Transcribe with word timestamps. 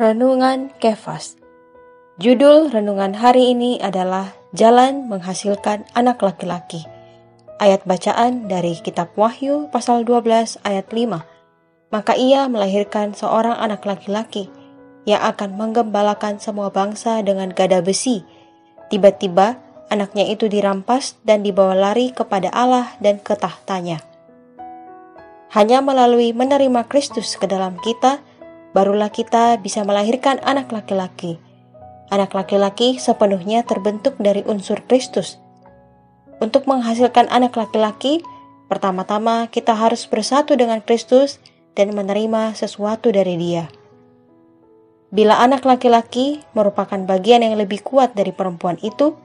Renungan 0.00 0.72
Kefas 0.80 1.36
Judul 2.16 2.72
renungan 2.72 3.12
hari 3.12 3.52
ini 3.52 3.76
adalah 3.84 4.32
Jalan 4.56 5.12
Menghasilkan 5.12 5.84
Anak 5.92 6.24
Laki-Laki. 6.24 6.88
Ayat 7.60 7.84
bacaan 7.84 8.48
dari 8.48 8.80
kitab 8.80 9.12
Wahyu 9.12 9.68
pasal 9.68 10.08
12 10.08 10.56
ayat 10.64 10.88
5. 10.88 11.92
Maka 11.92 12.16
ia 12.16 12.48
melahirkan 12.48 13.12
seorang 13.12 13.60
anak 13.60 13.84
laki-laki 13.84 14.48
yang 15.04 15.20
akan 15.20 15.60
menggembalakan 15.60 16.40
semua 16.40 16.72
bangsa 16.72 17.20
dengan 17.20 17.52
gada 17.52 17.84
besi. 17.84 18.24
Tiba-tiba 18.88 19.60
anaknya 19.92 20.32
itu 20.32 20.48
dirampas 20.48 21.20
dan 21.28 21.44
dibawa 21.44 21.76
lari 21.76 22.08
kepada 22.16 22.48
Allah 22.56 22.88
dan 23.04 23.20
ke 23.20 23.36
tahtanya. 23.36 24.00
Hanya 25.52 25.84
melalui 25.84 26.32
menerima 26.32 26.88
Kristus 26.88 27.36
ke 27.36 27.44
dalam 27.44 27.76
kita, 27.84 28.29
barulah 28.72 29.10
kita 29.10 29.58
bisa 29.58 29.82
melahirkan 29.82 30.38
anak 30.46 30.70
laki-laki. 30.70 31.38
Anak 32.10 32.34
laki-laki 32.34 32.98
sepenuhnya 32.98 33.62
terbentuk 33.62 34.18
dari 34.18 34.42
unsur 34.42 34.82
Kristus. 34.86 35.38
Untuk 36.42 36.66
menghasilkan 36.66 37.30
anak 37.30 37.54
laki-laki, 37.54 38.24
pertama-tama 38.66 39.46
kita 39.46 39.76
harus 39.76 40.08
bersatu 40.08 40.58
dengan 40.58 40.82
Kristus 40.82 41.38
dan 41.78 41.94
menerima 41.94 42.58
sesuatu 42.58 43.14
dari 43.14 43.38
Dia. 43.38 43.70
Bila 45.10 45.42
anak 45.42 45.66
laki-laki 45.66 46.42
merupakan 46.54 46.98
bagian 47.02 47.42
yang 47.42 47.58
lebih 47.58 47.82
kuat 47.82 48.14
dari 48.14 48.30
perempuan 48.30 48.78
itu, 48.82 49.18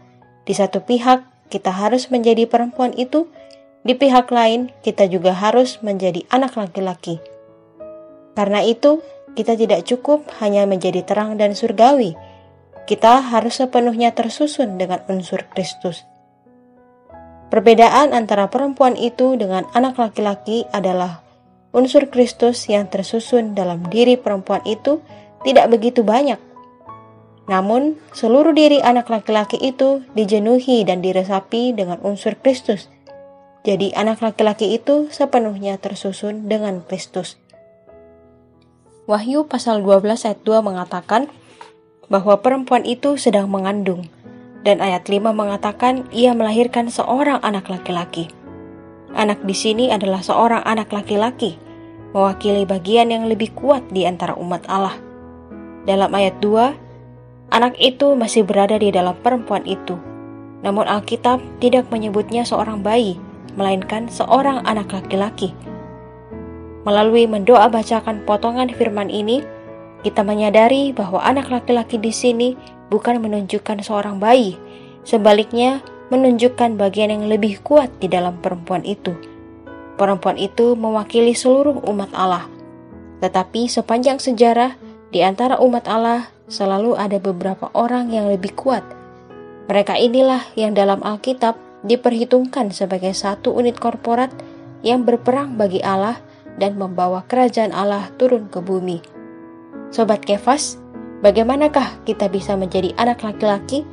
di 0.45 0.53
satu 0.53 0.81
pihak 0.81 1.49
kita 1.53 1.69
harus 1.69 2.09
menjadi 2.09 2.49
perempuan 2.49 2.93
itu 2.97 3.29
di 3.85 3.93
pihak 3.93 4.33
lain, 4.33 4.73
kita 4.81 5.05
juga 5.05 5.29
harus 5.37 5.77
menjadi 5.85 6.25
anak 6.33 6.57
laki-laki. 6.57 7.21
Karena 8.33 8.65
itu, 8.65 9.05
kita 9.35 9.59
tidak 9.59 9.83
cukup 9.83 10.25
hanya 10.39 10.63
menjadi 10.63 11.03
terang 11.03 11.35
dan 11.35 11.53
surgawi. 11.53 12.15
Kita 12.87 13.19
harus 13.19 13.59
sepenuhnya 13.59 14.15
tersusun 14.15 14.79
dengan 14.79 15.03
unsur 15.11 15.45
Kristus. 15.51 16.07
Perbedaan 17.51 18.15
antara 18.15 18.49
perempuan 18.49 18.97
itu 18.97 19.37
dengan 19.37 19.67
anak 19.75 19.99
laki-laki 19.99 20.65
adalah 20.73 21.21
unsur 21.75 22.09
Kristus 22.09 22.65
yang 22.71 22.87
tersusun 22.87 23.53
dalam 23.53 23.85
diri 23.91 24.17
perempuan 24.17 24.63
itu 24.63 25.03
tidak 25.43 25.69
begitu 25.69 26.01
banyak. 26.01 26.39
Namun, 27.45 28.01
seluruh 28.15 28.57
diri 28.57 28.81
anak 28.81 29.05
laki-laki 29.11 29.61
itu 29.61 30.01
dijenuhi 30.17 30.81
dan 30.81 31.05
diresapi 31.05 31.77
dengan 31.77 32.01
unsur 32.01 32.33
Kristus 32.41 32.89
jadi 33.65 33.97
anak 33.97 34.21
laki-laki 34.21 34.77
itu 34.77 35.09
sepenuhnya 35.09 35.81
tersusun 35.81 36.45
dengan 36.45 36.85
Kristus. 36.85 37.41
Wahyu 39.05 39.45
pasal 39.45 39.85
12 39.85 40.25
ayat 40.25 40.41
2 40.41 40.65
mengatakan 40.65 41.29
bahwa 42.09 42.41
perempuan 42.41 42.81
itu 42.89 43.21
sedang 43.21 43.45
mengandung 43.53 44.09
dan 44.65 44.81
ayat 44.81 45.05
5 45.05 45.29
mengatakan 45.29 46.09
ia 46.09 46.33
melahirkan 46.33 46.89
seorang 46.89 47.37
anak 47.45 47.69
laki-laki. 47.69 48.33
Anak 49.13 49.45
di 49.45 49.53
sini 49.53 49.93
adalah 49.93 50.25
seorang 50.25 50.65
anak 50.65 50.89
laki-laki, 50.89 51.61
mewakili 52.17 52.65
bagian 52.65 53.13
yang 53.13 53.29
lebih 53.29 53.53
kuat 53.53 53.85
di 53.93 54.09
antara 54.09 54.33
umat 54.41 54.65
Allah. 54.65 54.97
Dalam 55.85 56.09
ayat 56.09 56.41
2, 56.41 57.53
anak 57.53 57.77
itu 57.77 58.17
masih 58.17 58.41
berada 58.41 58.81
di 58.81 58.89
dalam 58.89 59.13
perempuan 59.21 59.69
itu. 59.69 60.01
Namun 60.65 60.89
Alkitab 60.89 61.61
tidak 61.61 61.93
menyebutnya 61.93 62.41
seorang 62.41 62.81
bayi, 62.81 63.21
melainkan 63.53 64.09
seorang 64.09 64.65
anak 64.65 64.89
laki-laki. 64.89 65.53
Melalui 66.85 67.25
mendoa 67.25 67.65
bacakan 67.67 68.21
potongan 68.29 68.69
firman 68.69 69.09
ini, 69.09 69.41
kita 70.05 70.21
menyadari 70.21 70.93
bahwa 70.93 71.17
anak 71.25 71.49
laki-laki 71.49 71.97
di 71.97 72.13
sini 72.13 72.53
bukan 72.93 73.17
menunjukkan 73.17 73.81
seorang 73.81 74.21
bayi, 74.21 74.53
sebaliknya 75.01 75.81
menunjukkan 76.13 76.77
bagian 76.77 77.09
yang 77.09 77.25
lebih 77.25 77.57
kuat 77.65 77.89
di 77.97 78.05
dalam 78.05 78.37
perempuan 78.37 78.85
itu. 78.85 79.17
Perempuan 79.97 80.37
itu 80.37 80.77
mewakili 80.77 81.33
seluruh 81.33 81.81
umat 81.89 82.13
Allah. 82.13 82.45
Tetapi 83.25 83.65
sepanjang 83.65 84.21
sejarah, 84.21 84.77
di 85.09 85.25
antara 85.25 85.57
umat 85.57 85.89
Allah 85.89 86.29
selalu 86.45 86.93
ada 86.93 87.17
beberapa 87.17 87.73
orang 87.73 88.13
yang 88.13 88.29
lebih 88.29 88.53
kuat. 88.53 88.85
Mereka 89.65 89.97
inilah 89.97 90.45
yang 90.53 90.77
dalam 90.77 91.01
Alkitab 91.01 91.57
diperhitungkan 91.81 92.69
sebagai 92.69 93.17
satu 93.17 93.57
unit 93.57 93.81
korporat 93.81 94.29
yang 94.85 95.01
berperang 95.01 95.57
bagi 95.57 95.81
Allah 95.81 96.21
dan 96.59 96.79
membawa 96.79 97.23
kerajaan 97.27 97.75
Allah 97.75 98.11
turun 98.15 98.47
ke 98.47 98.63
bumi. 98.63 99.03
Sobat 99.91 100.23
Kefas, 100.23 100.79
bagaimanakah 101.23 102.03
kita 102.07 102.27
bisa 102.31 102.55
menjadi 102.55 102.91
anak 102.99 103.23
laki-laki? 103.23 103.87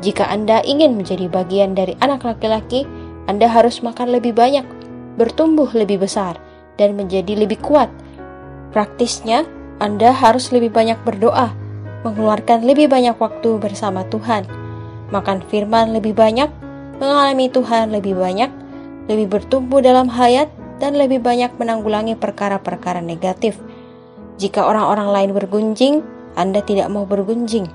Jika 0.00 0.26
Anda 0.32 0.64
ingin 0.64 0.96
menjadi 0.96 1.28
bagian 1.28 1.76
dari 1.76 1.92
anak 2.00 2.24
laki-laki, 2.24 2.88
Anda 3.28 3.46
harus 3.46 3.84
makan 3.84 4.16
lebih 4.16 4.32
banyak, 4.32 4.64
bertumbuh 5.20 5.68
lebih 5.76 6.00
besar, 6.00 6.40
dan 6.80 6.96
menjadi 6.96 7.36
lebih 7.36 7.60
kuat. 7.60 7.92
Praktisnya, 8.72 9.44
Anda 9.76 10.10
harus 10.14 10.48
lebih 10.54 10.72
banyak 10.72 11.04
berdoa, 11.04 11.52
mengeluarkan 12.00 12.64
lebih 12.64 12.88
banyak 12.88 13.16
waktu 13.20 13.60
bersama 13.60 14.08
Tuhan, 14.08 14.48
makan 15.12 15.44
firman 15.52 15.92
lebih 15.92 16.16
banyak, 16.16 16.48
mengalami 16.96 17.52
Tuhan 17.52 17.92
lebih 17.92 18.16
banyak, 18.16 18.48
lebih 19.08 19.26
bertumbuh 19.28 19.84
dalam 19.84 20.08
hayat, 20.08 20.48
dan 20.80 20.96
lebih 20.96 21.20
banyak 21.20 21.52
menanggulangi 21.60 22.16
perkara-perkara 22.16 23.04
negatif. 23.04 23.60
Jika 24.40 24.64
orang-orang 24.64 25.12
lain 25.12 25.30
bergunjing, 25.36 25.94
Anda 26.34 26.64
tidak 26.64 26.88
mau 26.88 27.04
bergunjing. 27.04 27.68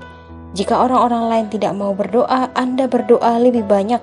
Jika 0.58 0.82
orang-orang 0.82 1.30
lain 1.30 1.46
tidak 1.46 1.72
mau 1.78 1.94
berdoa, 1.94 2.50
Anda 2.58 2.90
berdoa 2.90 3.38
lebih 3.38 3.64
banyak. 3.64 4.02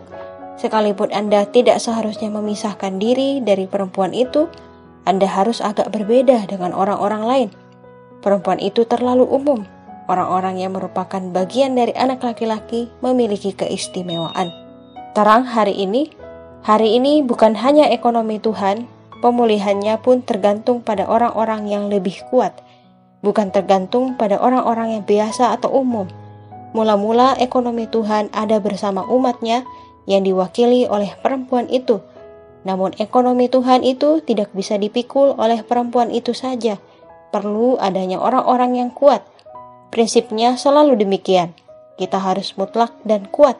Sekalipun 0.55 1.11
Anda 1.11 1.43
tidak 1.51 1.83
seharusnya 1.83 2.31
memisahkan 2.31 2.97
diri 2.97 3.43
dari 3.43 3.67
perempuan 3.67 4.15
itu, 4.15 4.47
Anda 5.03 5.27
harus 5.27 5.59
agak 5.59 5.91
berbeda 5.91 6.47
dengan 6.47 6.71
orang-orang 6.71 7.23
lain. 7.27 7.49
Perempuan 8.23 8.63
itu 8.63 8.87
terlalu 8.87 9.27
umum. 9.27 9.67
Orang-orang 10.07 10.63
yang 10.63 10.79
merupakan 10.79 11.19
bagian 11.19 11.75
dari 11.75 11.91
anak 11.99 12.23
laki-laki 12.23 12.87
memiliki 13.03 13.51
keistimewaan 13.51 14.63
terang 15.13 15.45
hari 15.45 15.77
ini, 15.77 16.09
hari 16.63 16.95
ini 16.95 17.19
bukan 17.21 17.59
hanya 17.59 17.91
ekonomi 17.91 18.39
Tuhan, 18.39 18.87
pemulihannya 19.19 19.99
pun 19.99 20.23
tergantung 20.23 20.79
pada 20.79 21.03
orang-orang 21.05 21.67
yang 21.67 21.91
lebih 21.91 22.23
kuat, 22.31 22.55
bukan 23.19 23.51
tergantung 23.51 24.15
pada 24.15 24.39
orang-orang 24.39 24.99
yang 24.99 25.03
biasa 25.03 25.51
atau 25.59 25.75
umum. 25.83 26.07
Mula-mula 26.71 27.37
ekonomi 27.37 27.85
Tuhan 27.85 28.31
ada 28.33 28.57
bersama 28.63 29.05
umatnya 29.05 29.67
yang 30.09 30.25
diwakili 30.25 30.89
oleh 30.89 31.13
perempuan 31.21 31.69
itu. 31.69 32.01
Namun 32.63 32.95
ekonomi 32.97 33.51
Tuhan 33.51 33.83
itu 33.83 34.23
tidak 34.23 34.49
bisa 34.55 34.79
dipikul 34.79 35.35
oleh 35.35 35.61
perempuan 35.61 36.09
itu 36.09 36.31
saja. 36.31 36.79
Perlu 37.29 37.77
adanya 37.77 38.17
orang-orang 38.23 38.79
yang 38.79 38.89
kuat. 38.89 39.21
Prinsipnya 39.91 40.57
selalu 40.57 40.97
demikian. 40.97 41.53
Kita 41.99 42.17
harus 42.17 42.57
mutlak 42.57 42.95
dan 43.05 43.29
kuat 43.29 43.59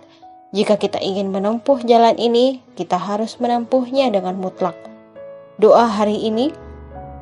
jika 0.54 0.78
kita 0.78 1.02
ingin 1.02 1.34
menempuh 1.34 1.82
jalan 1.82 2.14
ini, 2.22 2.62
kita 2.78 2.94
harus 3.02 3.42
menempuhnya 3.42 4.14
dengan 4.14 4.38
mutlak. 4.38 4.78
Doa 5.58 5.90
hari 5.90 6.30
ini, 6.30 6.54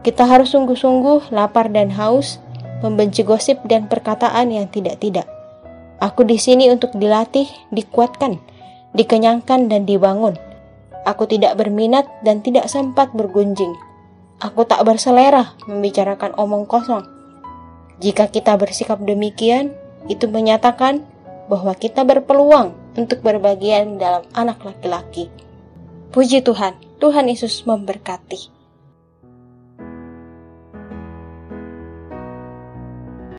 kita 0.04 0.28
harus 0.28 0.52
sungguh-sungguh 0.52 1.32
lapar 1.32 1.72
dan 1.72 1.96
haus, 1.96 2.44
membenci 2.84 3.24
gosip 3.24 3.64
dan 3.64 3.88
perkataan 3.88 4.52
yang 4.52 4.68
tidak-tidak. 4.68 5.24
Aku 6.04 6.28
di 6.28 6.36
sini 6.36 6.68
untuk 6.68 6.92
dilatih, 6.92 7.48
dikuatkan, 7.72 8.36
dikenyangkan, 8.92 9.72
dan 9.72 9.88
dibangun. 9.88 10.36
Aku 11.08 11.24
tidak 11.24 11.56
berminat 11.56 12.12
dan 12.28 12.44
tidak 12.44 12.68
sempat 12.68 13.16
bergunjing. 13.16 13.72
Aku 14.44 14.68
tak 14.68 14.84
berselera 14.84 15.56
membicarakan 15.72 16.36
omong 16.36 16.68
kosong. 16.68 17.08
Jika 18.04 18.28
kita 18.28 18.60
bersikap 18.60 19.00
demikian, 19.00 19.72
itu 20.12 20.28
menyatakan 20.28 21.06
bahwa 21.48 21.72
kita 21.78 22.04
berpeluang 22.04 22.81
untuk 22.96 23.24
berbagian 23.24 23.98
dalam 24.00 24.28
anak 24.36 24.64
laki-laki. 24.64 25.32
Puji 26.12 26.44
Tuhan, 26.44 26.76
Tuhan 27.00 27.32
Yesus 27.32 27.64
memberkati. 27.64 28.61